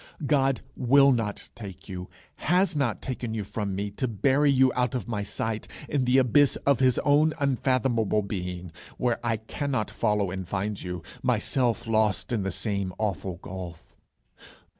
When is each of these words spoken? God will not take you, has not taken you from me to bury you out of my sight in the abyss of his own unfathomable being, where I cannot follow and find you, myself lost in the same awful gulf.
God 0.25 0.61
will 0.75 1.11
not 1.11 1.49
take 1.53 1.87
you, 1.87 2.09
has 2.37 2.75
not 2.75 3.03
taken 3.03 3.35
you 3.35 3.43
from 3.43 3.75
me 3.75 3.91
to 3.91 4.07
bury 4.07 4.49
you 4.49 4.73
out 4.73 4.95
of 4.95 5.07
my 5.07 5.21
sight 5.21 5.67
in 5.87 6.05
the 6.05 6.17
abyss 6.17 6.55
of 6.65 6.79
his 6.79 6.97
own 7.05 7.35
unfathomable 7.37 8.23
being, 8.23 8.71
where 8.97 9.19
I 9.23 9.37
cannot 9.37 9.91
follow 9.91 10.31
and 10.31 10.47
find 10.49 10.81
you, 10.81 11.03
myself 11.21 11.85
lost 11.85 12.33
in 12.33 12.41
the 12.41 12.49
same 12.51 12.93
awful 12.97 13.35
gulf. 13.43 13.95